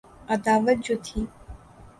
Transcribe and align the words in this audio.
عداوت 0.29 0.77
جو 0.85 0.95
تھی۔ 1.03 1.19